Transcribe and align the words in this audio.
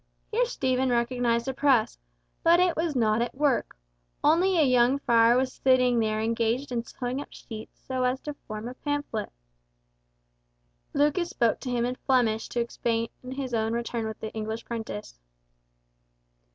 Here 0.31 0.45
Stephen 0.47 0.89
recognised 0.89 1.47
a 1.47 1.53
press, 1.53 1.99
but 2.41 2.59
it 2.59 2.75
was 2.75 2.95
not 2.95 3.21
at 3.21 3.35
work, 3.35 3.77
only 4.23 4.57
a 4.57 4.63
young 4.65 4.97
friar 4.97 5.37
was 5.37 5.53
sitting 5.53 5.99
there 5.99 6.19
engaged 6.19 6.71
in 6.71 6.83
sewing 6.83 7.21
up 7.21 7.27
sheets 7.29 7.79
so 7.87 8.03
as 8.03 8.19
to 8.21 8.33
form 8.47 8.67
a 8.67 8.73
pamphlet. 8.73 9.31
Lucas 10.95 11.29
spoke 11.29 11.59
to 11.59 11.69
him 11.69 11.85
in 11.85 11.93
Flemish 11.97 12.49
to 12.49 12.59
explain 12.59 13.09
his 13.31 13.53
own 13.53 13.73
return 13.73 14.07
with 14.07 14.19
the 14.19 14.31
English 14.33 14.65
prentice. 14.65 15.19